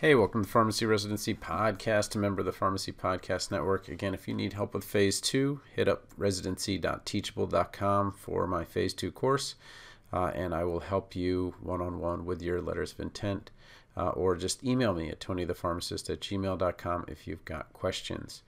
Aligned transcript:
Hey, 0.00 0.14
welcome 0.14 0.40
to 0.40 0.46
the 0.46 0.50
Pharmacy 0.50 0.86
Residency 0.86 1.34
Podcast, 1.34 2.14
a 2.14 2.18
member 2.18 2.40
of 2.40 2.46
the 2.46 2.52
Pharmacy 2.52 2.90
Podcast 2.90 3.50
Network. 3.50 3.86
Again, 3.86 4.14
if 4.14 4.26
you 4.26 4.32
need 4.32 4.54
help 4.54 4.72
with 4.72 4.82
phase 4.82 5.20
two, 5.20 5.60
hit 5.76 5.88
up 5.88 6.06
residency.teachable.com 6.16 8.12
for 8.12 8.46
my 8.46 8.64
phase 8.64 8.94
two 8.94 9.12
course, 9.12 9.56
uh, 10.10 10.30
and 10.34 10.54
I 10.54 10.64
will 10.64 10.80
help 10.80 11.14
you 11.14 11.54
one 11.60 11.82
on 11.82 12.00
one 12.00 12.24
with 12.24 12.40
your 12.40 12.62
letters 12.62 12.94
of 12.94 13.00
intent, 13.00 13.50
uh, 13.94 14.08
or 14.08 14.36
just 14.36 14.64
email 14.64 14.94
me 14.94 15.10
at 15.10 15.20
tonythepharmacist 15.20 16.08
at 16.08 16.20
gmail.com 16.20 17.04
if 17.06 17.26
you've 17.26 17.44
got 17.44 17.70
questions. 17.74 18.40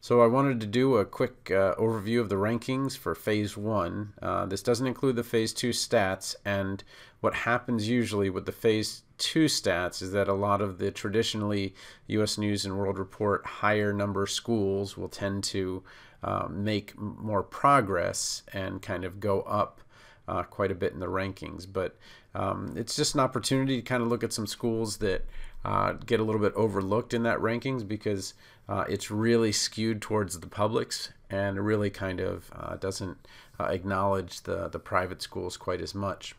So, 0.00 0.20
I 0.20 0.26
wanted 0.26 0.60
to 0.60 0.66
do 0.66 0.96
a 0.96 1.04
quick 1.04 1.50
uh, 1.50 1.74
overview 1.76 2.20
of 2.20 2.28
the 2.28 2.36
rankings 2.36 2.96
for 2.96 3.14
phase 3.14 3.56
one. 3.56 4.12
Uh, 4.22 4.46
this 4.46 4.62
doesn't 4.62 4.86
include 4.86 5.16
the 5.16 5.24
phase 5.24 5.52
two 5.52 5.70
stats, 5.70 6.36
and 6.44 6.84
what 7.20 7.34
happens 7.34 7.88
usually 7.88 8.30
with 8.30 8.46
the 8.46 8.52
phase 8.52 9.02
two 9.18 9.46
stats 9.46 10.02
is 10.02 10.12
that 10.12 10.28
a 10.28 10.34
lot 10.34 10.60
of 10.60 10.78
the 10.78 10.90
traditionally 10.90 11.74
U.S. 12.08 12.38
News 12.38 12.64
and 12.64 12.78
World 12.78 12.98
Report 12.98 13.44
higher 13.46 13.92
number 13.92 14.26
schools 14.26 14.96
will 14.96 15.08
tend 15.08 15.42
to 15.44 15.82
um, 16.22 16.64
make 16.64 16.98
more 16.98 17.42
progress 17.42 18.42
and 18.52 18.82
kind 18.82 19.04
of 19.04 19.20
go 19.20 19.42
up 19.42 19.80
uh, 20.28 20.42
quite 20.42 20.70
a 20.70 20.74
bit 20.74 20.92
in 20.92 21.00
the 21.00 21.06
rankings. 21.06 21.66
But 21.70 21.96
um, 22.36 22.74
it's 22.76 22.94
just 22.94 23.14
an 23.14 23.20
opportunity 23.20 23.76
to 23.76 23.82
kind 23.82 24.02
of 24.02 24.08
look 24.08 24.22
at 24.22 24.32
some 24.32 24.46
schools 24.46 24.98
that 24.98 25.24
uh, 25.64 25.92
get 25.92 26.20
a 26.20 26.22
little 26.22 26.40
bit 26.40 26.52
overlooked 26.54 27.14
in 27.14 27.22
that 27.22 27.38
rankings 27.38 27.86
because 27.86 28.34
uh, 28.68 28.84
it's 28.88 29.10
really 29.10 29.52
skewed 29.52 30.02
towards 30.02 30.38
the 30.38 30.46
publics 30.46 31.10
and 31.30 31.64
really 31.64 31.88
kind 31.88 32.20
of 32.20 32.50
uh, 32.54 32.76
doesn't 32.76 33.16
uh, 33.58 33.64
acknowledge 33.64 34.42
the, 34.42 34.68
the 34.68 34.78
private 34.78 35.22
schools 35.22 35.56
quite 35.56 35.80
as 35.80 35.94
much. 35.94 36.34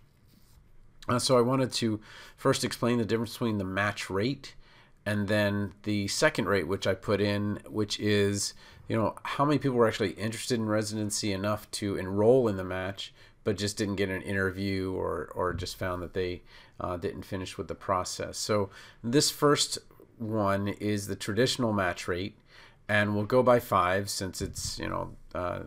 Uh, 1.09 1.17
so 1.17 1.37
I 1.37 1.41
wanted 1.41 1.73
to 1.73 1.99
first 2.35 2.63
explain 2.63 2.99
the 2.99 3.05
difference 3.05 3.33
between 3.33 3.57
the 3.57 3.63
match 3.63 4.09
rate 4.09 4.53
and 5.05 5.27
then 5.27 5.73
the 5.83 6.07
second 6.09 6.45
rate, 6.45 6.67
which 6.67 6.85
I 6.85 6.93
put 6.93 7.21
in, 7.21 7.59
which 7.65 7.99
is 7.99 8.53
you 8.87 8.95
know 8.95 9.15
how 9.23 9.45
many 9.45 9.57
people 9.57 9.77
were 9.77 9.87
actually 9.87 10.11
interested 10.11 10.59
in 10.59 10.67
residency 10.67 11.33
enough 11.33 11.69
to 11.71 11.97
enroll 11.97 12.47
in 12.47 12.57
the 12.57 12.63
match, 12.63 13.13
but 13.47 13.57
just 13.57 13.77
didn't 13.77 13.95
get 13.95 14.09
an 14.09 14.21
interview 14.23 14.91
or 14.91 15.31
or 15.33 15.53
just 15.53 15.79
found 15.79 16.01
that 16.01 16.13
they 16.13 16.41
uh, 16.81 16.97
didn't 16.97 17.23
finish 17.23 17.57
with 17.57 17.69
the 17.69 17.75
process. 17.75 18.37
So 18.37 18.69
this 19.01 19.31
first 19.31 19.77
one 20.17 20.67
is 20.67 21.07
the 21.07 21.15
traditional 21.15 21.71
match 21.71 22.09
rate, 22.09 22.37
and 22.89 23.15
we'll 23.15 23.23
go 23.23 23.41
by 23.41 23.61
five 23.61 24.09
since 24.09 24.41
it's 24.41 24.77
you 24.77 24.89
know. 24.89 25.15
Uh, 25.33 25.59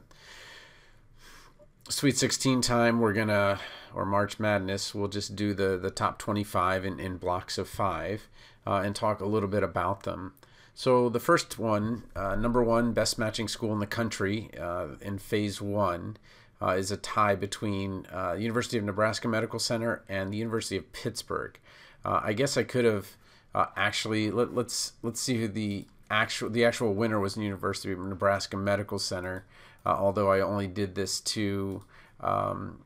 Sweet 1.88 2.18
16 2.18 2.60
time, 2.60 3.00
we're 3.00 3.14
gonna, 3.14 3.58
or 3.94 4.04
March 4.04 4.38
Madness, 4.38 4.94
we'll 4.94 5.08
just 5.08 5.34
do 5.34 5.54
the, 5.54 5.76
the 5.76 5.90
top 5.90 6.20
25 6.20 6.84
in, 6.84 7.00
in 7.00 7.16
blocks 7.16 7.58
of 7.58 7.68
five 7.68 8.28
uh, 8.64 8.82
and 8.84 8.94
talk 8.94 9.20
a 9.20 9.26
little 9.26 9.48
bit 9.48 9.64
about 9.64 10.04
them. 10.04 10.34
So, 10.72 11.08
the 11.08 11.18
first 11.18 11.58
one, 11.58 12.04
uh, 12.14 12.36
number 12.36 12.62
one 12.62 12.92
best 12.92 13.18
matching 13.18 13.48
school 13.48 13.72
in 13.72 13.80
the 13.80 13.88
country 13.88 14.50
uh, 14.56 14.88
in 15.00 15.18
phase 15.18 15.60
one, 15.60 16.16
uh, 16.60 16.70
is 16.70 16.90
a 16.90 16.96
tie 16.96 17.34
between 17.34 18.06
uh, 18.12 18.32
University 18.32 18.78
of 18.78 18.84
Nebraska 18.84 19.28
Medical 19.28 19.58
Center 19.58 20.02
and 20.08 20.32
the 20.32 20.36
University 20.36 20.76
of 20.76 20.92
Pittsburgh. 20.92 21.58
Uh, 22.04 22.20
I 22.22 22.32
guess 22.32 22.56
I 22.56 22.62
could 22.62 22.84
have 22.84 23.16
actually 23.54 24.30
let, 24.30 24.54
let's 24.54 24.92
let's 25.02 25.20
see 25.20 25.38
who 25.38 25.48
the 25.48 25.86
actual 26.10 26.50
the 26.50 26.64
actual 26.64 26.94
winner 26.94 27.18
was 27.18 27.34
the 27.34 27.42
University 27.42 27.92
of 27.92 27.98
Nebraska 27.98 28.56
Medical 28.56 28.98
Center 28.98 29.44
uh, 29.84 29.96
although 29.98 30.30
I 30.30 30.40
only 30.40 30.66
did 30.66 30.94
this 30.94 31.20
to 31.20 31.82
um, 32.20 32.80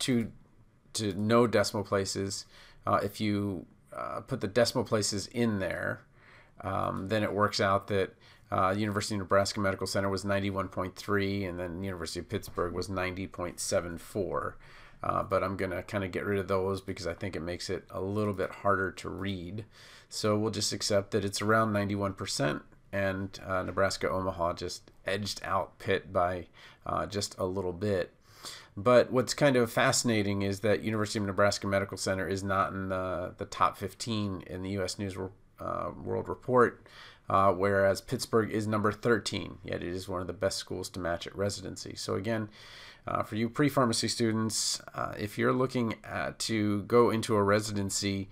to 0.00 0.30
to 0.94 1.12
no 1.14 1.46
decimal 1.46 1.84
places. 1.84 2.46
Uh, 2.86 3.00
if 3.02 3.20
you 3.20 3.66
uh, 3.94 4.20
put 4.20 4.40
the 4.40 4.48
decimal 4.48 4.84
places 4.84 5.26
in 5.28 5.58
there, 5.58 6.02
um, 6.62 7.08
then 7.08 7.22
it 7.22 7.32
works 7.32 7.60
out 7.60 7.88
that 7.88 8.14
uh, 8.50 8.74
University 8.76 9.14
of 9.14 9.20
Nebraska 9.20 9.60
Medical 9.60 9.86
Center 9.86 10.08
was 10.08 10.24
91.3, 10.24 11.48
and 11.48 11.58
then 11.58 11.82
University 11.82 12.20
of 12.20 12.28
Pittsburgh 12.28 12.72
was 12.72 12.88
90.74. 12.88 14.54
Uh, 15.02 15.22
but 15.22 15.44
I'm 15.44 15.56
going 15.56 15.70
to 15.70 15.82
kind 15.82 16.04
of 16.04 16.10
get 16.10 16.24
rid 16.24 16.38
of 16.38 16.48
those 16.48 16.80
because 16.80 17.06
I 17.06 17.14
think 17.14 17.36
it 17.36 17.40
makes 17.40 17.68
it 17.70 17.84
a 17.90 18.00
little 18.00 18.32
bit 18.32 18.50
harder 18.50 18.90
to 18.92 19.08
read. 19.08 19.64
So 20.08 20.38
we'll 20.38 20.50
just 20.50 20.72
accept 20.72 21.10
that 21.10 21.24
it's 21.24 21.42
around 21.42 21.72
91% 21.72 22.62
and 22.92 23.38
uh, 23.46 23.62
Nebraska 23.62 24.08
Omaha 24.08 24.54
just 24.54 24.90
edged 25.04 25.40
out 25.44 25.78
Pitt 25.78 26.12
by 26.12 26.46
uh, 26.86 27.06
just 27.06 27.36
a 27.38 27.44
little 27.44 27.72
bit. 27.72 28.12
But 28.76 29.10
what's 29.10 29.34
kind 29.34 29.56
of 29.56 29.72
fascinating 29.72 30.42
is 30.42 30.60
that 30.60 30.82
University 30.82 31.18
of 31.18 31.26
Nebraska 31.26 31.66
Medical 31.66 31.96
Center 31.96 32.28
is 32.28 32.42
not 32.42 32.72
in 32.72 32.88
the, 32.88 33.34
the 33.36 33.46
top 33.46 33.76
15 33.76 34.44
in 34.46 34.62
the 34.62 34.70
U.S. 34.70 34.98
News 34.98 35.16
uh, 35.58 35.90
World 36.02 36.28
Report, 36.28 36.86
uh, 37.28 37.52
whereas 37.52 38.00
Pittsburgh 38.00 38.50
is 38.50 38.66
number 38.66 38.92
13, 38.92 39.58
yet 39.64 39.82
it 39.82 39.88
is 39.88 40.08
one 40.08 40.20
of 40.20 40.26
the 40.26 40.32
best 40.32 40.58
schools 40.58 40.88
to 40.90 41.00
match 41.00 41.26
at 41.26 41.36
residency. 41.36 41.94
So, 41.96 42.14
again, 42.14 42.48
uh, 43.06 43.22
for 43.22 43.36
you 43.36 43.48
pre 43.48 43.68
pharmacy 43.68 44.08
students, 44.08 44.80
uh, 44.94 45.14
if 45.18 45.38
you're 45.38 45.52
looking 45.52 45.94
at, 46.04 46.38
to 46.40 46.82
go 46.82 47.10
into 47.10 47.36
a 47.36 47.42
residency, 47.42 48.28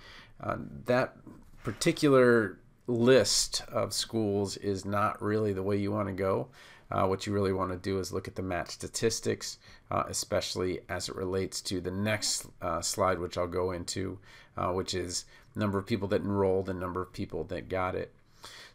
that 0.87 1.16
particular 1.62 2.59
list 2.87 3.62
of 3.72 3.93
schools 3.93 4.56
is 4.59 4.84
not 4.84 5.21
really 5.22 5.53
the 5.53 5.62
way 5.62 5.77
you 5.77 5.91
want 5.91 6.09
to 6.09 6.15
go. 6.15 6.49
Uh, 6.91 7.06
what 7.06 7.27
you 7.27 7.33
really 7.33 7.53
want 7.53 7.71
to 7.71 7.78
do 7.78 7.99
is 7.99 8.12
look 8.12 8.28
at 8.28 8.37
the 8.37 8.43
match 8.43 8.71
statistics, 8.71 9.59
uh, 9.91 10.04
especially 10.09 10.81
as 10.88 11.09
it 11.09 11.16
relates 11.16 11.60
to 11.60 11.81
the 11.81 11.91
next 11.91 12.47
uh, 12.60 12.81
slide, 12.81 13.19
which 13.19 13.38
I'll 13.38 13.47
go 13.47 13.72
into, 13.72 14.19
uh, 14.56 14.69
which 14.69 14.94
is 14.94 15.25
number 15.56 15.78
of 15.78 15.87
people 15.87 16.09
that 16.09 16.21
enrolled 16.21 16.69
and 16.69 16.78
number 16.78 17.03
of 17.03 17.12
people 17.12 17.44
that 17.44 17.69
got 17.69 17.94
it. 17.94 18.12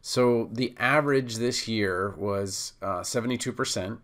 So 0.01 0.49
the 0.51 0.73
average 0.77 1.35
this 1.35 1.67
year 1.67 2.13
was 2.17 2.73
72%. 2.81 3.91
Uh, 3.91 3.95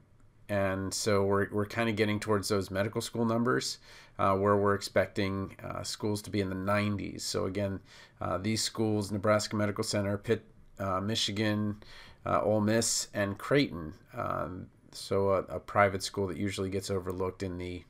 and 0.48 0.94
so 0.94 1.24
we're, 1.24 1.48
we're 1.52 1.66
kind 1.66 1.90
of 1.90 1.96
getting 1.96 2.20
towards 2.20 2.50
those 2.50 2.70
medical 2.70 3.02
school 3.02 3.26
numbers 3.26 3.80
uh, 4.20 4.36
where 4.36 4.56
we're 4.56 4.76
expecting 4.76 5.56
uh, 5.64 5.84
schools 5.84 6.22
to 6.24 6.30
be 6.30 6.42
in 6.42 6.50
the 6.50 6.56
90s. 6.56 7.22
So 7.22 7.46
again, 7.46 7.80
uh, 8.22 8.38
these 8.38 8.62
schools, 8.62 9.12
Nebraska 9.12 9.56
Medical 9.56 9.84
Center, 9.84 10.18
Pitt, 10.18 10.46
uh, 10.80 11.02
Michigan, 11.02 11.78
uh, 12.26 12.42
Ole 12.42 12.62
Miss, 12.62 13.08
and 13.14 13.38
Creighton. 13.38 13.94
Um, 14.16 14.68
so 14.92 15.30
a, 15.30 15.40
a, 15.44 15.60
private 15.60 16.04
school 16.04 16.28
that 16.28 16.38
usually 16.38 16.70
gets 16.70 16.90
overlooked 16.90 17.44
in 17.44 17.58
the 17.58 17.84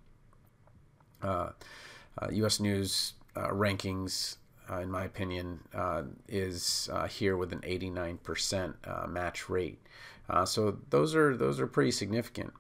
U.S. 1.24 2.60
Uh, 2.60 2.64
News 2.64 3.14
rankings, 3.36 4.38
Uh, 4.70 4.80
in 4.80 4.90
my 4.90 5.04
opinion, 5.04 5.60
uh, 5.74 6.04
is 6.28 6.90
uh, 6.92 7.08
here 7.08 7.38
with 7.38 7.54
an 7.54 7.60
89% 7.62 9.10
match 9.10 9.50
rate. 9.50 9.80
so 10.46 10.78
those 10.90 11.14
are 11.16 11.38
those 11.38 11.60
are 11.60 11.68
pretty 11.68 11.92
significant. 11.92 12.54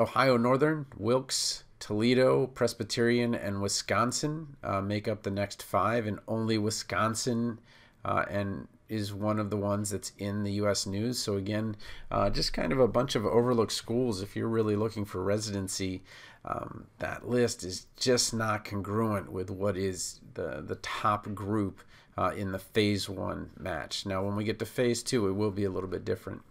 Ohio 0.00 0.36
Northern, 0.38 0.86
Wilkes, 0.96 1.64
Toledo, 1.78 2.46
Presbyterian, 2.46 3.34
and 3.34 3.60
Wisconsin 3.60 4.56
uh, 4.62 4.80
make 4.80 5.08
up 5.08 5.22
the 5.22 5.30
next 5.30 5.62
five, 5.62 6.06
and 6.06 6.20
only 6.28 6.58
Wisconsin 6.58 7.58
uh, 8.04 8.24
and 8.30 8.68
is 8.90 9.14
one 9.14 9.38
of 9.38 9.48
the 9.48 9.56
ones 9.56 9.90
that's 9.90 10.12
in 10.18 10.42
the 10.42 10.52
U.S. 10.52 10.84
News. 10.84 11.18
So 11.18 11.36
again, 11.36 11.76
uh, 12.10 12.28
just 12.28 12.52
kind 12.52 12.72
of 12.72 12.80
a 12.80 12.88
bunch 12.88 13.14
of 13.14 13.24
overlooked 13.24 13.72
schools. 13.72 14.20
If 14.20 14.34
you're 14.34 14.48
really 14.48 14.76
looking 14.76 15.04
for 15.04 15.22
residency, 15.22 16.02
um, 16.44 16.86
that 16.98 17.28
list 17.28 17.62
is 17.62 17.86
just 17.96 18.34
not 18.34 18.64
congruent 18.64 19.30
with 19.30 19.50
what 19.50 19.76
is 19.76 20.20
the 20.34 20.62
the 20.66 20.76
top 20.76 21.32
group 21.34 21.80
uh, 22.18 22.32
in 22.36 22.52
the 22.52 22.58
Phase 22.58 23.08
One 23.08 23.50
match. 23.58 24.04
Now, 24.04 24.24
when 24.24 24.36
we 24.36 24.44
get 24.44 24.58
to 24.58 24.66
Phase 24.66 25.02
Two, 25.02 25.28
it 25.28 25.32
will 25.32 25.52
be 25.52 25.64
a 25.64 25.70
little 25.70 25.88
bit 25.88 26.04
different. 26.04 26.42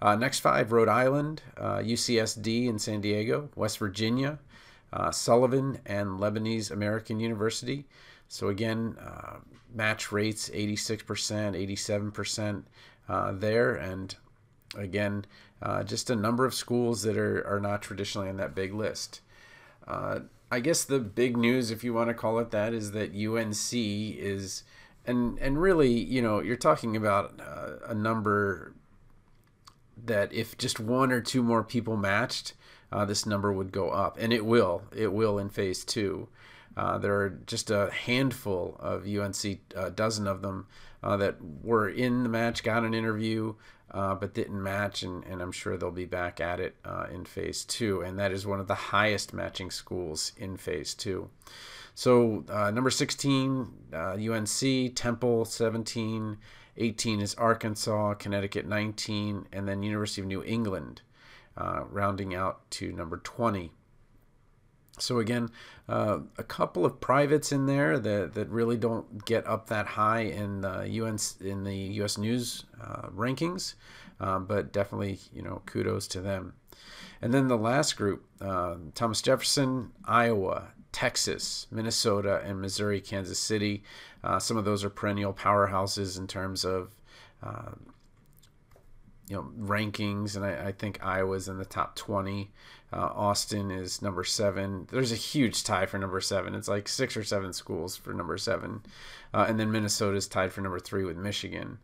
Uh, 0.00 0.16
next 0.16 0.40
five 0.40 0.72
Rhode 0.72 0.88
Island, 0.88 1.42
uh, 1.56 1.78
UCSD 1.78 2.66
in 2.66 2.78
San 2.80 3.00
Diego, 3.00 3.50
West 3.54 3.78
Virginia, 3.78 4.40
uh, 4.92 5.12
Sullivan, 5.12 5.78
and 5.86 6.18
Lebanese 6.18 6.70
American 6.70 7.20
University. 7.20 7.86
So, 8.32 8.48
again, 8.48 8.96
uh, 8.98 9.40
match 9.74 10.10
rates 10.10 10.48
86%, 10.48 11.04
87% 11.84 12.62
uh, 13.06 13.32
there. 13.32 13.74
And 13.74 14.16
again, 14.74 15.26
uh, 15.60 15.82
just 15.82 16.08
a 16.08 16.16
number 16.16 16.46
of 16.46 16.54
schools 16.54 17.02
that 17.02 17.18
are, 17.18 17.46
are 17.46 17.60
not 17.60 17.82
traditionally 17.82 18.30
on 18.30 18.38
that 18.38 18.54
big 18.54 18.72
list. 18.72 19.20
I 19.86 20.60
guess 20.60 20.82
the 20.82 20.98
big 20.98 21.36
news, 21.36 21.70
if 21.70 21.84
you 21.84 21.92
want 21.92 22.08
to 22.08 22.14
call 22.14 22.38
it 22.38 22.52
that, 22.52 22.72
is 22.72 22.92
that 22.92 23.14
UNC 23.14 23.72
is, 23.74 24.64
and 25.06 25.38
and 25.38 25.60
really, 25.60 25.92
you 25.92 26.22
know, 26.22 26.40
you're 26.40 26.56
talking 26.56 26.96
about 26.96 27.38
a 27.86 27.94
number 27.94 28.74
that 30.04 30.32
if 30.32 30.56
just 30.56 30.80
one 30.80 31.12
or 31.12 31.20
two 31.20 31.42
more 31.42 31.62
people 31.62 31.98
matched, 31.98 32.54
uh, 32.90 33.04
this 33.04 33.26
number 33.26 33.52
would 33.52 33.72
go 33.72 33.90
up, 33.90 34.16
and 34.18 34.32
it 34.32 34.44
will. 34.44 34.84
It 34.94 35.12
will 35.12 35.38
in 35.38 35.48
phase 35.48 35.84
two. 35.84 36.28
Uh, 36.76 36.98
there 36.98 37.14
are 37.20 37.30
just 37.46 37.70
a 37.70 37.90
handful 37.90 38.76
of 38.80 39.06
UNC, 39.06 39.60
a 39.76 39.90
dozen 39.90 40.26
of 40.26 40.42
them, 40.42 40.66
uh, 41.02 41.16
that 41.16 41.36
were 41.62 41.88
in 41.88 42.22
the 42.22 42.28
match, 42.28 42.62
got 42.62 42.84
an 42.84 42.94
interview, 42.94 43.54
uh, 43.90 44.14
but 44.14 44.34
didn't 44.34 44.62
match, 44.62 45.02
and, 45.02 45.24
and 45.24 45.42
I'm 45.42 45.52
sure 45.52 45.76
they'll 45.76 45.90
be 45.90 46.06
back 46.06 46.40
at 46.40 46.60
it 46.60 46.76
uh, 46.84 47.06
in 47.12 47.24
phase 47.24 47.64
two. 47.64 48.00
And 48.00 48.18
that 48.18 48.32
is 48.32 48.46
one 48.46 48.60
of 48.60 48.68
the 48.68 48.74
highest 48.74 49.34
matching 49.34 49.70
schools 49.70 50.32
in 50.36 50.56
phase 50.56 50.94
two. 50.94 51.28
So 51.94 52.44
uh, 52.48 52.70
number 52.70 52.90
16, 52.90 53.68
uh, 53.92 54.16
UNC, 54.16 54.94
Temple 54.94 55.44
17, 55.44 56.38
18 56.78 57.20
is 57.20 57.34
Arkansas, 57.34 58.14
Connecticut 58.14 58.66
19, 58.66 59.48
and 59.52 59.68
then 59.68 59.82
University 59.82 60.22
of 60.22 60.26
New 60.26 60.42
England 60.42 61.02
uh, 61.56 61.84
rounding 61.90 62.34
out 62.34 62.70
to 62.70 62.92
number 62.92 63.18
20. 63.18 63.72
So 64.98 65.18
again, 65.18 65.50
uh, 65.88 66.20
a 66.38 66.42
couple 66.42 66.84
of 66.84 67.00
privates 67.00 67.50
in 67.50 67.66
there 67.66 67.98
that, 67.98 68.34
that 68.34 68.48
really 68.48 68.76
don't 68.76 69.24
get 69.24 69.46
up 69.46 69.68
that 69.68 69.86
high 69.86 70.20
in 70.20 70.60
the 70.60 70.88
US 70.90 71.36
in 71.40 71.64
the 71.64 71.74
U.S. 71.74 72.18
News 72.18 72.64
uh, 72.80 73.08
rankings, 73.08 73.74
uh, 74.20 74.38
but 74.38 74.72
definitely 74.72 75.18
you 75.32 75.42
know 75.42 75.62
kudos 75.66 76.06
to 76.08 76.20
them. 76.20 76.54
And 77.20 77.32
then 77.32 77.48
the 77.48 77.56
last 77.56 77.96
group, 77.96 78.24
uh, 78.40 78.76
Thomas 78.94 79.22
Jefferson, 79.22 79.92
Iowa, 80.04 80.68
Texas, 80.90 81.68
Minnesota, 81.70 82.42
and 82.44 82.60
Missouri, 82.60 83.00
Kansas 83.00 83.38
City. 83.38 83.82
Uh, 84.24 84.38
some 84.38 84.56
of 84.56 84.64
those 84.64 84.84
are 84.84 84.90
perennial 84.90 85.32
powerhouses 85.32 86.18
in 86.18 86.26
terms 86.26 86.64
of 86.64 86.94
uh, 87.42 87.72
you 89.32 89.38
know 89.38 89.50
rankings, 89.58 90.36
and 90.36 90.44
I, 90.44 90.66
I, 90.66 90.72
think 90.72 91.02
Iowa's 91.02 91.48
in 91.48 91.56
the 91.56 91.64
top 91.64 91.96
20. 91.96 92.50
Uh, 92.92 92.96
Austin 92.96 93.70
is 93.70 94.02
number 94.02 94.24
seven. 94.24 94.86
There's 94.90 95.10
a 95.10 95.16
huge 95.16 95.64
tie 95.64 95.86
for 95.86 95.96
number 95.96 96.20
seven. 96.20 96.54
It's 96.54 96.68
like 96.68 96.86
six 96.86 97.16
or 97.16 97.24
seven 97.24 97.54
schools 97.54 97.96
for 97.96 98.12
number 98.12 98.36
seven, 98.36 98.82
uh, 99.32 99.46
and 99.48 99.58
then 99.58 99.72
Minnesota 99.72 100.18
is 100.18 100.28
tied 100.28 100.52
for 100.52 100.60
number 100.60 100.78
three 100.78 101.04
with 101.04 101.16
Michigan. 101.16 101.78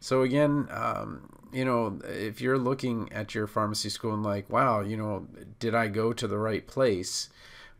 So 0.00 0.22
again, 0.22 0.66
um, 0.72 1.28
you 1.52 1.64
know, 1.64 2.00
if 2.04 2.40
you're 2.40 2.58
looking 2.58 3.12
at 3.12 3.32
your 3.32 3.46
pharmacy 3.46 3.90
school 3.90 4.12
and 4.12 4.24
like, 4.24 4.50
wow, 4.50 4.80
you 4.80 4.96
know, 4.96 5.28
did 5.60 5.76
I 5.76 5.86
go 5.86 6.12
to 6.12 6.26
the 6.26 6.38
right 6.38 6.66
place? 6.66 7.28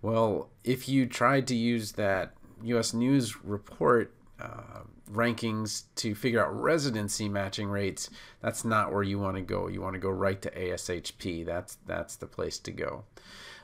Well, 0.01 0.49
if 0.63 0.89
you 0.89 1.07
tried 1.07 1.49
to 1.49 1.57
use 1.57 1.93
that 1.93 2.35
U.S. 2.63 2.95
News 2.95 3.45
report 3.45 4.15
uh, 4.41 4.83
rankings 5.11 5.85
to 5.97 6.15
figure 6.15 6.45
out 6.45 6.55
residency 6.61 7.29
matching 7.29 7.69
rates, 7.69 8.11
that's 8.41 8.65
not 8.65 8.93
where 8.93 9.03
you 9.03 9.19
want 9.19 9.37
to 9.37 9.43
go. 9.43 9.67
You 9.67 9.81
want 9.81 9.95
to 9.95 10.01
go 10.01 10.11
right 10.11 10.41
to 10.43 10.51
ASHP. 10.51 11.45
That's 11.45 11.79
that's 11.87 12.17
the 12.17 12.27
place 12.27 12.59
to 12.61 12.73
go. 12.73 13.05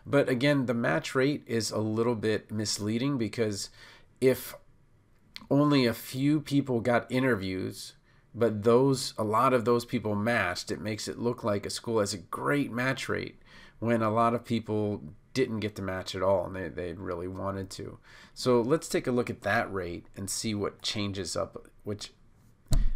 But 0.06 0.28
again, 0.28 0.66
the 0.66 0.74
match 0.74 1.14
rate 1.14 1.44
is 1.46 1.70
a 1.70 1.78
little 1.78 2.14
bit 2.14 2.50
misleading 2.50 3.18
because 3.18 3.70
if 4.20 4.54
only 5.50 5.86
a 5.86 5.94
few 5.94 6.40
people 6.40 6.80
got 6.80 7.10
interviews 7.10 7.94
but 8.34 8.64
those 8.64 9.14
a 9.16 9.24
lot 9.24 9.52
of 9.52 9.64
those 9.64 9.84
people 9.84 10.14
matched 10.14 10.70
it 10.70 10.80
makes 10.80 11.06
it 11.06 11.18
look 11.18 11.44
like 11.44 11.64
a 11.64 11.70
school 11.70 12.00
has 12.00 12.12
a 12.12 12.18
great 12.18 12.72
match 12.72 13.08
rate 13.08 13.40
when 13.78 14.02
a 14.02 14.10
lot 14.10 14.34
of 14.34 14.44
people 14.44 15.02
didn't 15.34 15.60
get 15.60 15.74
to 15.74 15.82
match 15.82 16.14
at 16.14 16.22
all 16.22 16.46
and 16.46 16.56
they, 16.56 16.68
they 16.68 16.92
really 16.92 17.28
wanted 17.28 17.68
to 17.68 17.98
so 18.32 18.60
let's 18.60 18.88
take 18.88 19.06
a 19.06 19.12
look 19.12 19.28
at 19.28 19.42
that 19.42 19.72
rate 19.72 20.06
and 20.16 20.30
see 20.30 20.54
what 20.54 20.80
changes 20.80 21.36
up 21.36 21.66
which 21.82 22.12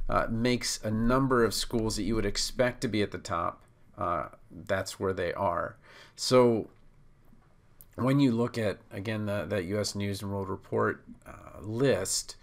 uh, 0.09 0.27
makes 0.31 0.83
a 0.83 0.91
number 0.91 1.45
of 1.45 1.53
schools 1.53 1.97
that 1.97 2.05
you 2.05 2.15
would 2.15 2.25
expect 2.25 2.81
to 2.81 2.89
be 2.89 3.03
at 3.03 3.11
the 3.11 3.19
top 3.19 3.63
uh, 3.99 4.29
that's 4.51 4.99
where 4.99 5.13
they 5.13 5.33
are 5.35 5.77
so 6.17 6.71
when 7.97 8.21
you 8.21 8.33
look 8.33 8.57
at 8.57 8.79
again 8.93 9.27
the, 9.27 9.45
that 9.45 9.65
us 9.65 9.95
news 9.95 10.23
and 10.23 10.33
world 10.33 10.49
report 10.49 11.05
uh, 11.27 11.61
list 11.61 12.37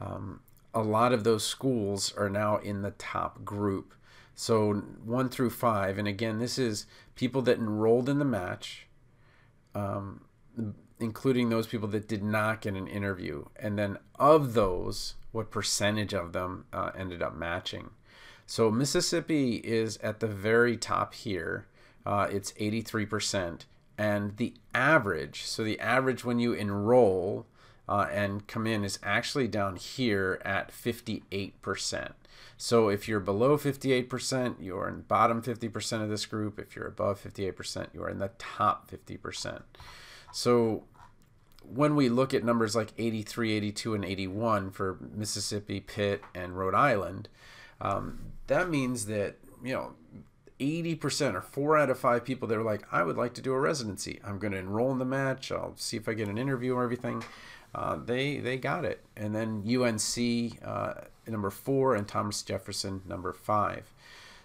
um, 0.00 0.40
a 0.74 0.82
lot 0.82 1.12
of 1.12 1.24
those 1.24 1.44
schools 1.44 2.12
are 2.16 2.30
now 2.30 2.56
in 2.58 2.82
the 2.82 2.92
top 2.92 3.44
group. 3.44 3.94
So 4.34 4.72
one 5.04 5.28
through 5.28 5.50
five, 5.50 5.98
and 5.98 6.08
again, 6.08 6.38
this 6.38 6.58
is 6.58 6.86
people 7.14 7.42
that 7.42 7.58
enrolled 7.58 8.08
in 8.08 8.18
the 8.18 8.24
match, 8.24 8.86
um, 9.74 10.22
including 11.00 11.48
those 11.48 11.66
people 11.66 11.88
that 11.88 12.08
did 12.08 12.22
not 12.22 12.60
get 12.60 12.74
an 12.74 12.86
interview. 12.86 13.44
And 13.56 13.78
then 13.78 13.98
of 14.18 14.54
those, 14.54 15.14
what 15.32 15.50
percentage 15.50 16.14
of 16.14 16.32
them 16.32 16.66
uh, 16.72 16.90
ended 16.96 17.22
up 17.22 17.34
matching? 17.34 17.90
So 18.46 18.70
Mississippi 18.70 19.56
is 19.56 19.96
at 19.98 20.20
the 20.20 20.26
very 20.26 20.76
top 20.76 21.14
here. 21.14 21.66
Uh, 22.04 22.28
it's 22.30 22.52
83%. 22.52 23.62
And 23.98 24.36
the 24.36 24.54
average, 24.74 25.44
so 25.44 25.62
the 25.62 25.78
average 25.78 26.24
when 26.24 26.38
you 26.38 26.52
enroll 26.52 27.46
uh, 27.88 28.06
and 28.10 28.46
come 28.46 28.66
in 28.66 28.84
is 28.84 28.98
actually 29.02 29.48
down 29.48 29.76
here 29.76 30.40
at 30.44 30.72
58%. 30.72 32.12
So 32.56 32.88
if 32.88 33.08
you're 33.08 33.20
below 33.20 33.56
58%, 33.56 34.56
you're 34.60 34.88
in 34.88 35.02
bottom 35.02 35.42
50% 35.42 36.02
of 36.02 36.08
this 36.08 36.26
group. 36.26 36.58
If 36.58 36.76
you're 36.76 36.86
above 36.86 37.22
58%, 37.22 37.88
you're 37.92 38.08
in 38.08 38.18
the 38.18 38.30
top 38.38 38.90
50%. 38.90 39.62
So 40.32 40.84
when 41.62 41.96
we 41.96 42.08
look 42.08 42.32
at 42.34 42.44
numbers 42.44 42.76
like 42.76 42.92
83, 42.98 43.52
82, 43.52 43.94
and 43.94 44.04
81 44.04 44.70
for 44.70 44.98
Mississippi, 45.14 45.80
Pitt, 45.80 46.22
and 46.34 46.56
Rhode 46.56 46.74
Island, 46.74 47.28
um, 47.80 48.32
that 48.46 48.68
means 48.68 49.06
that, 49.06 49.36
you 49.62 49.74
know, 49.74 49.94
80% 50.60 51.34
or 51.34 51.40
four 51.40 51.76
out 51.76 51.90
of 51.90 51.98
five 51.98 52.24
people 52.24 52.46
that 52.48 52.56
are 52.56 52.62
like, 52.62 52.84
I 52.92 53.02
would 53.02 53.16
like 53.16 53.34
to 53.34 53.42
do 53.42 53.52
a 53.52 53.58
residency. 53.58 54.20
I'm 54.24 54.38
going 54.38 54.52
to 54.52 54.58
enroll 54.58 54.92
in 54.92 54.98
the 54.98 55.04
match. 55.04 55.50
I'll 55.50 55.76
see 55.76 55.96
if 55.96 56.08
I 56.08 56.14
get 56.14 56.28
an 56.28 56.38
interview 56.38 56.74
or 56.74 56.84
everything 56.84 57.24
uh, 57.74 57.96
they 57.96 58.38
they 58.38 58.58
got 58.58 58.84
it. 58.84 59.04
And 59.16 59.34
then 59.34 59.64
UNC 59.66 60.58
uh, 60.64 60.94
number 61.26 61.50
four 61.50 61.94
and 61.94 62.06
Thomas 62.06 62.42
Jefferson 62.42 63.02
number 63.06 63.32
five. 63.32 63.92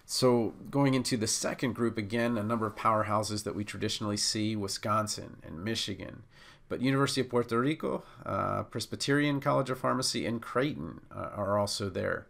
So 0.06 0.54
going 0.70 0.94
into 0.94 1.16
the 1.16 1.26
second 1.26 1.74
group 1.74 1.98
again, 1.98 2.38
a 2.38 2.42
number 2.42 2.66
of 2.66 2.76
powerhouses 2.76 3.44
that 3.44 3.54
we 3.54 3.64
traditionally 3.64 4.16
see: 4.16 4.56
Wisconsin 4.56 5.36
and 5.46 5.62
Michigan, 5.62 6.22
but 6.68 6.80
University 6.80 7.20
of 7.20 7.28
Puerto 7.28 7.60
Rico, 7.60 8.02
uh, 8.24 8.62
Presbyterian 8.64 9.40
College 9.40 9.70
of 9.70 9.78
Pharmacy, 9.78 10.24
and 10.24 10.40
Creighton 10.40 11.00
uh, 11.14 11.30
are 11.34 11.58
also 11.58 11.90
there 11.90 12.26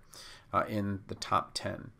uh, 0.52 0.64
in 0.68 1.00
the 1.06 1.14
top 1.14 1.52
ten. 1.54 1.92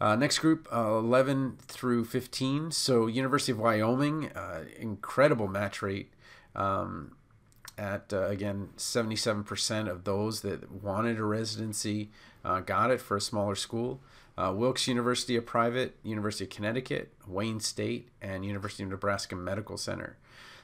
Uh, 0.00 0.14
next 0.14 0.38
group, 0.38 0.68
uh, 0.72 0.96
11 0.98 1.58
through 1.66 2.04
15. 2.04 2.70
So, 2.70 3.06
University 3.06 3.50
of 3.50 3.58
Wyoming, 3.58 4.30
uh, 4.30 4.64
incredible 4.78 5.48
match 5.48 5.82
rate. 5.82 6.12
Um, 6.54 7.16
at 7.76 8.12
uh, 8.12 8.26
again 8.26 8.70
77% 8.76 9.88
of 9.88 10.04
those 10.04 10.40
that 10.42 10.70
wanted 10.70 11.18
a 11.18 11.24
residency 11.24 12.10
uh, 12.44 12.60
got 12.60 12.90
it 12.90 13.00
for 13.00 13.16
a 13.16 13.20
smaller 13.20 13.54
school. 13.54 14.00
Uh, 14.36 14.52
wilkes 14.54 14.86
university 14.86 15.36
a 15.36 15.42
private 15.42 15.96
university 16.02 16.44
of 16.44 16.50
connecticut 16.50 17.12
wayne 17.26 17.60
state 17.60 18.08
and 18.22 18.44
university 18.44 18.82
of 18.84 18.88
nebraska 18.88 19.34
medical 19.34 19.76
center. 19.76 20.16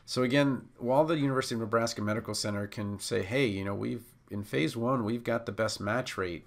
So 0.07 0.23
again 0.23 0.69
while 0.79 1.05
the 1.05 1.19
university 1.19 1.55
of 1.55 1.61
nebraska 1.61 2.03
medical 2.03 2.35
center 2.35 2.67
can 2.67 2.99
say 2.99 3.23
hey 3.23 3.47
you 3.47 3.65
know 3.65 3.75
we've 3.75 4.05
in 4.31 4.45
phase 4.45 4.77
one 4.77 5.05
we've 5.05 5.25
got 5.25 5.47
the 5.47 5.53
best 5.53 5.81
match 5.81 6.17
rate 6.17 6.47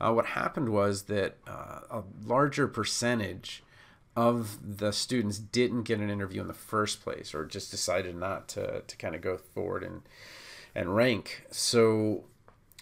uh, 0.00 0.12
what 0.12 0.26
happened 0.26 0.68
was 0.68 1.02
that 1.02 1.36
uh, 1.46 1.80
a 1.90 2.02
larger 2.24 2.68
percentage 2.68 3.62
of 4.18 4.78
the 4.78 4.90
students 4.90 5.38
didn't 5.38 5.84
get 5.84 6.00
an 6.00 6.10
interview 6.10 6.40
in 6.40 6.48
the 6.48 6.52
first 6.52 7.00
place 7.02 7.32
or 7.32 7.44
just 7.44 7.70
decided 7.70 8.16
not 8.16 8.48
to, 8.48 8.80
to 8.80 8.96
kind 8.96 9.14
of 9.14 9.20
go 9.20 9.38
forward 9.38 9.84
and 9.84 10.02
and 10.74 10.96
rank. 10.96 11.44
So 11.52 12.24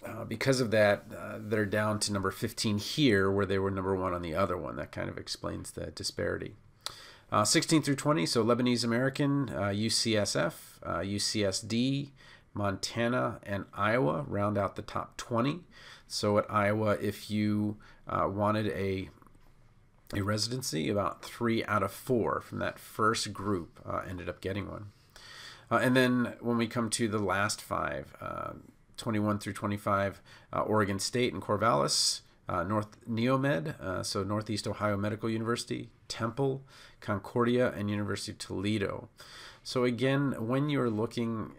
uh, 0.03 0.25
because 0.25 0.59
of 0.59 0.71
that 0.71 1.03
uh, 1.15 1.37
they're 1.39 1.67
down 1.67 1.99
to 1.99 2.11
number 2.11 2.31
15 2.31 2.79
here 2.79 3.29
where 3.29 3.45
they 3.45 3.59
were 3.59 3.69
number 3.69 3.95
one 3.95 4.15
on 4.15 4.23
the 4.23 4.33
other 4.33 4.57
one. 4.57 4.77
That 4.77 4.91
kind 4.91 5.09
of 5.09 5.17
explains 5.19 5.71
the 5.71 5.87
disparity. 5.91 6.55
Uh, 7.31 7.43
16 7.43 7.81
through 7.81 7.97
20 7.97 8.25
so 8.25 8.41
lebanese 8.41 8.85
american 8.85 9.47
ucsf 9.47 10.53
uh, 10.81 10.99
ucsd 10.99 12.07
uh, 12.07 12.09
montana 12.53 13.41
and 13.43 13.65
iowa 13.73 14.23
round 14.29 14.57
out 14.57 14.77
the 14.77 14.81
top 14.81 15.17
20 15.17 15.59
so 16.07 16.37
at 16.37 16.45
iowa 16.49 16.97
if 17.01 17.29
you 17.29 17.75
uh, 18.07 18.25
wanted 18.29 18.67
a 18.67 19.09
a 20.13 20.21
residency. 20.21 20.89
About 20.89 21.23
three 21.23 21.63
out 21.65 21.83
of 21.83 21.91
four 21.91 22.41
from 22.41 22.59
that 22.59 22.79
first 22.79 23.33
group 23.33 23.79
uh, 23.85 24.01
ended 24.07 24.29
up 24.29 24.41
getting 24.41 24.69
one. 24.69 24.87
Uh, 25.69 25.77
and 25.77 25.95
then 25.95 26.33
when 26.39 26.57
we 26.57 26.67
come 26.67 26.89
to 26.89 27.07
the 27.07 27.19
last 27.19 27.61
five, 27.61 28.13
uh, 28.21 28.53
21 28.95 29.39
through 29.39 29.53
25, 29.53 30.21
uh, 30.53 30.61
Oregon 30.61 30.99
State 30.99 31.33
and 31.33 31.41
Corvallis, 31.41 32.21
uh, 32.47 32.63
North 32.63 32.87
Neomed, 33.07 33.79
uh, 33.81 34.01
so 34.03 34.23
Northeast 34.23 34.67
Ohio 34.67 34.95
Medical 34.95 35.29
University, 35.29 35.89
Temple, 36.07 36.63
Concordia, 37.01 37.73
and 37.73 37.89
University 37.89 38.31
of 38.31 38.37
Toledo. 38.37 39.09
So 39.63 39.83
again, 39.83 40.33
when 40.39 40.69
you're 40.69 40.89
looking 40.89 41.51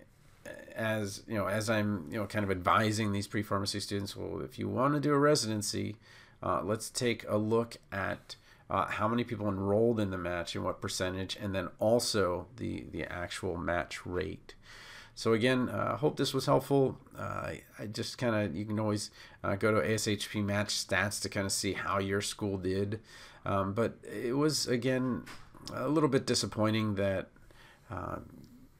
as 0.74 1.22
you 1.26 1.34
know, 1.34 1.46
as 1.46 1.68
I'm 1.68 2.06
you 2.10 2.18
know 2.18 2.26
kind 2.26 2.44
of 2.44 2.50
advising 2.50 3.12
these 3.12 3.26
pre-pharmacy 3.26 3.80
students, 3.80 4.16
well, 4.16 4.40
if 4.40 4.58
you 4.58 4.68
want 4.68 4.94
to 4.94 5.00
do 5.00 5.12
a 5.12 5.18
residency, 5.18 5.96
uh, 6.42 6.62
let's 6.62 6.90
take 6.90 7.24
a 7.28 7.36
look 7.36 7.76
at 7.92 8.36
uh, 8.70 8.86
how 8.86 9.08
many 9.08 9.24
people 9.24 9.48
enrolled 9.48 9.98
in 9.98 10.10
the 10.10 10.18
match 10.18 10.54
and 10.54 10.64
what 10.64 10.80
percentage, 10.80 11.36
and 11.40 11.54
then 11.54 11.68
also 11.78 12.46
the, 12.56 12.84
the 12.92 13.04
actual 13.04 13.56
match 13.56 14.04
rate. 14.04 14.54
So 15.14 15.32
again, 15.32 15.68
I 15.68 15.78
uh, 15.78 15.96
hope 15.96 16.16
this 16.16 16.32
was 16.32 16.46
helpful. 16.46 16.96
Uh, 17.18 17.54
I 17.78 17.86
just 17.90 18.18
kind 18.18 18.36
of, 18.36 18.54
you 18.54 18.64
can 18.64 18.78
always 18.78 19.10
uh, 19.42 19.56
go 19.56 19.72
to 19.72 19.80
ASHP 19.80 20.44
match 20.44 20.68
stats 20.68 21.20
to 21.22 21.28
kind 21.28 21.44
of 21.44 21.50
see 21.50 21.72
how 21.72 21.98
your 21.98 22.20
school 22.20 22.56
did. 22.56 23.00
Um, 23.44 23.72
but 23.72 23.94
it 24.04 24.36
was, 24.36 24.68
again, 24.68 25.24
a 25.74 25.88
little 25.88 26.08
bit 26.08 26.24
disappointing 26.24 26.94
that 26.96 27.30
uh, 27.90 28.18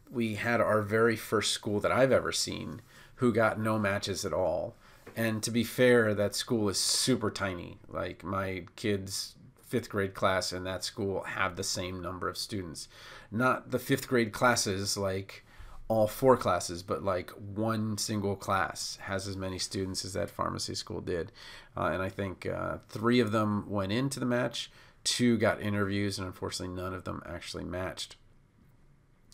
we 0.08 0.36
had 0.36 0.60
our 0.60 0.82
very 0.82 1.16
first 1.16 1.52
school 1.52 1.80
that 1.80 1.90
I've 1.90 2.12
ever 2.12 2.30
seen 2.30 2.82
who 3.16 3.32
got 3.32 3.58
no 3.58 3.78
matches 3.78 4.24
at 4.24 4.32
all. 4.32 4.76
And 5.18 5.42
to 5.42 5.50
be 5.50 5.64
fair, 5.64 6.14
that 6.14 6.36
school 6.36 6.68
is 6.68 6.78
super 6.78 7.28
tiny. 7.28 7.78
Like 7.88 8.22
my 8.22 8.66
kids' 8.76 9.34
fifth 9.60 9.88
grade 9.88 10.14
class 10.14 10.52
in 10.52 10.62
that 10.62 10.84
school 10.84 11.22
have 11.22 11.56
the 11.56 11.64
same 11.64 12.00
number 12.00 12.28
of 12.28 12.38
students. 12.38 12.88
Not 13.32 13.72
the 13.72 13.80
fifth 13.80 14.06
grade 14.06 14.30
classes 14.32 14.96
like 14.96 15.44
all 15.88 16.06
four 16.06 16.36
classes, 16.36 16.84
but 16.84 17.02
like 17.02 17.30
one 17.30 17.98
single 17.98 18.36
class 18.36 18.96
has 19.02 19.26
as 19.26 19.36
many 19.36 19.58
students 19.58 20.04
as 20.04 20.12
that 20.12 20.30
pharmacy 20.30 20.76
school 20.76 21.00
did. 21.00 21.32
Uh, 21.76 21.90
and 21.92 22.00
I 22.00 22.10
think 22.10 22.46
uh, 22.46 22.76
three 22.88 23.18
of 23.18 23.32
them 23.32 23.68
went 23.68 23.90
into 23.90 24.20
the 24.20 24.26
match, 24.26 24.70
two 25.02 25.36
got 25.36 25.60
interviews, 25.60 26.18
and 26.18 26.28
unfortunately, 26.28 26.76
none 26.76 26.94
of 26.94 27.02
them 27.02 27.24
actually 27.26 27.64
matched. 27.64 28.14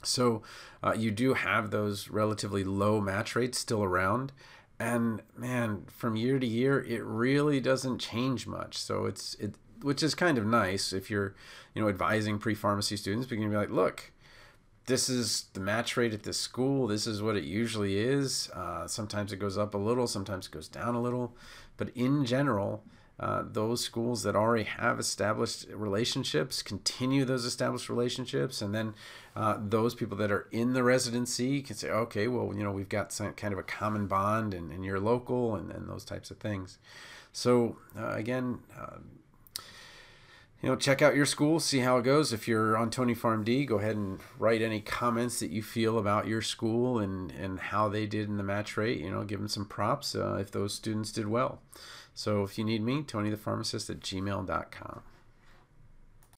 So 0.03 0.43
uh, 0.83 0.95
you 0.97 1.11
do 1.11 1.35
have 1.35 1.71
those 1.71 2.09
relatively 2.09 2.65
low 2.65 3.03
match 3.03 3.37
rates 3.37 3.59
still 3.59 3.85
around. 3.85 4.33
And 4.79 5.23
man, 5.37 5.85
from 5.87 6.17
year 6.17 6.39
to 6.39 6.47
year, 6.47 6.83
it 6.83 7.03
really 7.05 7.61
doesn't 7.61 7.99
change 7.99 8.47
much. 8.47 8.77
So 8.77 9.07
it's 9.07 9.35
it, 9.35 9.55
which 9.83 10.03
is 10.03 10.15
kind 10.15 10.39
of 10.39 10.47
nice 10.47 10.93
if 10.93 11.11
you're, 11.11 11.35
you 11.75 11.83
know, 11.83 11.89
advising 11.89 12.39
pre-pharmacy 12.39 12.97
students. 12.97 13.27
But 13.27 13.37
you 13.37 13.43
can 13.43 13.51
be 13.51 13.57
like, 13.57 13.71
look, 13.71 14.13
this 14.87 15.09
is 15.09 15.47
the 15.53 15.61
match 15.61 15.97
rate 15.97 16.13
at 16.13 16.25
this 16.25 16.39
school. 16.39 16.87
This 16.87 17.07
is 17.07 17.23
what 17.23 17.37
it 17.37 17.45
usually 17.45 17.99
is. 17.99 18.51
Uh, 18.51 18.87
sometimes 18.87 19.33
it 19.33 19.37
goes 19.37 19.57
up 19.57 19.75
a 19.75 19.79
little, 19.79 20.07
sometimes 20.07 20.47
it 20.47 20.53
goes 20.53 20.69
down 20.69 20.95
a 20.95 21.01
little. 21.01 21.37
But 21.77 21.91
in 21.95 22.25
general, 22.25 22.85
uh, 23.21 23.45
those 23.47 23.83
schools 23.83 24.25
that 24.25 24.35
already 24.35 24.65
have 24.65 24.99
established 24.99 25.67
relationships 25.73 26.63
continue 26.63 27.25
those 27.25 27.45
established 27.45 27.89
relationships. 27.89 28.61
And 28.61 28.75
then 28.75 28.95
uh, 29.37 29.59
those 29.61 29.95
people 29.95 30.17
that 30.19 30.33
are 30.33 30.49
in 30.51 30.73
the 30.73 30.83
residency 30.83 31.63
can 31.63 31.77
say, 31.77 31.91
okay, 31.91 32.27
well, 32.27 32.53
you 32.55 32.65
know, 32.65 32.73
we've 32.73 32.89
got 32.89 33.13
some 33.13 33.33
kind 33.35 33.53
of 33.53 33.59
a 33.59 33.63
common 33.63 34.09
bond 34.09 34.53
and, 34.53 34.73
and 34.73 34.85
you're 34.85 34.99
local 34.99 35.55
and, 35.55 35.71
and 35.71 35.89
those 35.89 36.05
types 36.05 36.31
of 36.31 36.39
things. 36.39 36.79
So, 37.33 37.77
uh, 37.97 38.15
again, 38.15 38.61
uh, 38.77 38.99
you 40.61 40.71
know, 40.71 40.77
check 40.77 41.03
out 41.03 41.15
your 41.15 41.27
school, 41.27 41.61
see 41.61 41.81
how 41.81 41.99
it 41.99 42.05
goes. 42.05 42.33
If 42.33 42.49
you're 42.49 42.75
on 42.77 42.89
Tony 42.89 43.15
PharmD, 43.15 43.67
go 43.67 43.79
ahead 43.79 43.97
and 43.97 44.19
write 44.39 44.63
any 44.63 44.81
comments 44.81 45.39
that 45.41 45.51
you 45.51 45.63
feel 45.63 45.99
about 45.99 46.27
your 46.27 46.41
school 46.41 46.99
and, 46.99 47.31
and 47.33 47.61
how 47.61 47.91
they 47.91 48.07
did 48.07 48.29
in 48.29 48.39
the 48.39 48.43
match 48.43 48.77
rate. 48.79 48.99
You 48.99 49.11
know, 49.11 49.25
give 49.25 49.41
them 49.41 49.49
some 49.49 49.67
props 49.67 50.15
uh, 50.15 50.39
if 50.41 50.51
those 50.51 50.73
students 50.73 51.13
did 51.13 51.29
well. 51.29 51.61
So 52.15 52.45
if 52.45 52.57
you 52.57 52.65
need 52.65 52.83
me, 52.83 53.03
Tony 53.03 53.31
the 53.31 53.37
Pharmacist 53.37 53.91
at 53.91 54.01
gmail.com. 54.01 55.03